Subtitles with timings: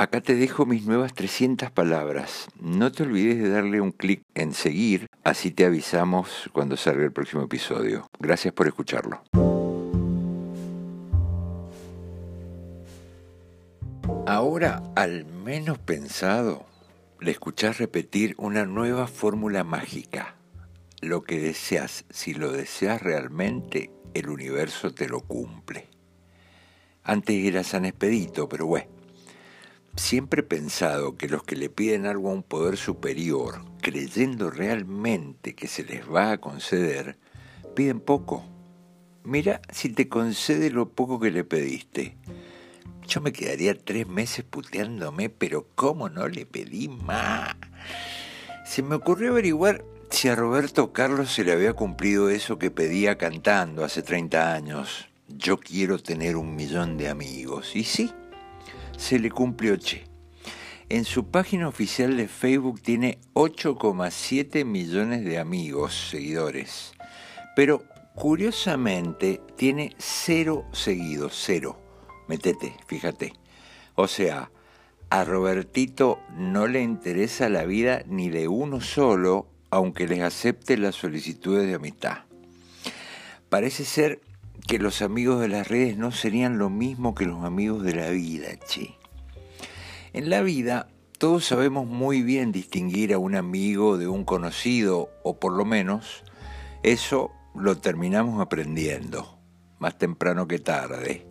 [0.00, 2.48] Acá te dejo mis nuevas 300 palabras.
[2.58, 7.12] No te olvides de darle un clic en seguir, así te avisamos cuando salga el
[7.12, 8.08] próximo episodio.
[8.18, 9.22] Gracias por escucharlo.
[14.26, 16.64] Ahora, al menos pensado,
[17.20, 20.34] le escuchás repetir una nueva fórmula mágica.
[21.02, 25.88] Lo que deseas, si lo deseas realmente, el universo te lo cumple.
[27.04, 28.99] Antes era San Expedito, pero bueno.
[29.96, 35.54] Siempre he pensado que los que le piden algo a un poder superior, creyendo realmente
[35.54, 37.18] que se les va a conceder,
[37.74, 38.44] piden poco.
[39.24, 42.16] Mira si te concede lo poco que le pediste.
[43.06, 47.56] Yo me quedaría tres meses puteándome, pero ¿cómo no le pedí más?
[48.64, 53.18] Se me ocurrió averiguar si a Roberto Carlos se le había cumplido eso que pedía
[53.18, 55.08] cantando hace 30 años.
[55.28, 57.74] Yo quiero tener un millón de amigos.
[57.74, 58.12] Y sí,
[59.00, 60.04] se le cumplió che.
[60.90, 66.92] En su página oficial de Facebook tiene 8,7 millones de amigos, seguidores.
[67.56, 67.84] Pero
[68.14, 71.80] curiosamente tiene cero seguidos, cero
[72.30, 73.32] metete, fíjate.
[73.96, 74.52] O sea,
[75.10, 80.94] a Robertito no le interesa la vida ni de uno solo, aunque les acepte las
[80.94, 82.18] solicitudes de amistad.
[83.48, 84.20] Parece ser
[84.66, 88.10] que los amigos de las redes no serían lo mismo que los amigos de la
[88.10, 88.96] vida, che.
[90.12, 95.38] En la vida todos sabemos muy bien distinguir a un amigo de un conocido, o
[95.38, 96.24] por lo menos
[96.82, 99.38] eso lo terminamos aprendiendo,
[99.78, 101.26] más temprano que tarde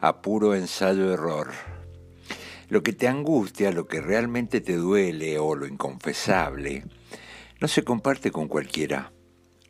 [0.00, 1.52] a puro ensayo-error.
[2.68, 6.84] Lo que te angustia, lo que realmente te duele o lo inconfesable,
[7.60, 9.12] no se comparte con cualquiera.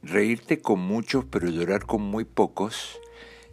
[0.03, 2.99] Reírte con muchos pero llorar con muy pocos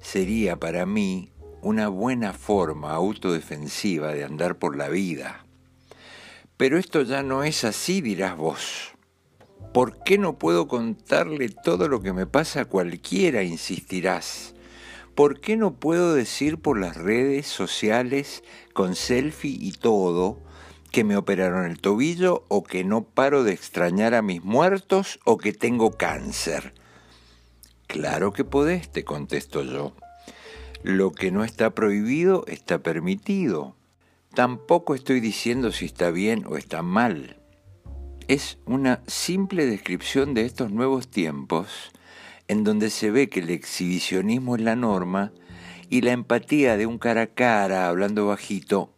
[0.01, 1.31] sería para mí
[1.61, 5.45] una buena forma autodefensiva de andar por la vida.
[6.55, 8.93] Pero esto ya no es así, dirás vos.
[9.73, 13.43] ¿Por qué no puedo contarle todo lo que me pasa a cualquiera?
[13.43, 14.55] insistirás.
[15.17, 20.37] ¿por qué no puedo decir por las redes sociales, con selfie y todo,
[20.91, 25.37] que me operaron el tobillo o que no paro de extrañar a mis muertos o
[25.37, 26.73] que tengo cáncer?
[27.87, 29.93] Claro que podés, te contesto yo.
[30.83, 33.75] Lo que no está prohibido está permitido.
[34.33, 37.37] Tampoco estoy diciendo si está bien o está mal.
[38.27, 41.91] Es una simple descripción de estos nuevos tiempos
[42.47, 45.31] en donde se ve que el exhibicionismo es la norma
[45.89, 48.96] y la empatía de un cara a cara hablando bajito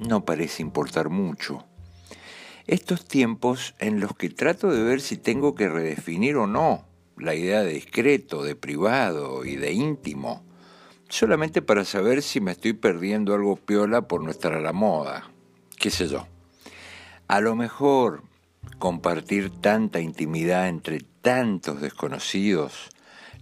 [0.00, 1.64] no parece importar mucho.
[2.66, 6.84] Estos tiempos en los que trato de ver si tengo que redefinir o no
[7.16, 10.42] la idea de discreto, de privado y de íntimo,
[11.08, 15.30] solamente para saber si me estoy perdiendo algo piola por no estar a la moda,
[15.78, 16.26] qué sé yo.
[17.28, 18.22] A lo mejor
[18.78, 22.90] compartir tanta intimidad entre tantos desconocidos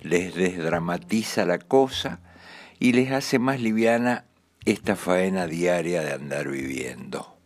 [0.01, 2.21] les desdramatiza la cosa
[2.79, 4.25] y les hace más liviana
[4.71, 7.37] esta faena diaria de andar viviendo.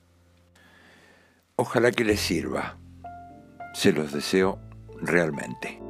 [1.56, 2.78] Ojalá que les sirva.
[3.74, 4.58] Se los deseo
[5.00, 5.81] realmente.